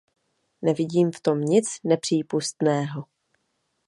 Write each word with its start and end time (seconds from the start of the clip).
Nevidím 0.61 1.11
v 1.11 1.21
tom 1.21 1.41
nic 1.41 1.65
nepřípustného. 1.83 3.05